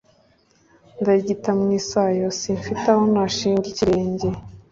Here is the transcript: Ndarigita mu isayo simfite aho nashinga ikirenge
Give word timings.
Ndarigita 1.01 1.49
mu 1.59 1.67
isayo 1.79 2.27
simfite 2.39 2.85
aho 2.93 3.03
nashinga 3.13 3.65
ikirenge 3.71 4.27